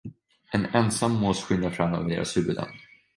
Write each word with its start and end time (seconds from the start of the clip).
En 0.57 0.63
ensam 0.79 1.13
mås 1.23 1.39
skyndar 1.43 1.69
fram 1.71 1.93
över 1.93 2.09
deras 2.09 2.37
huvuden. 2.37 2.67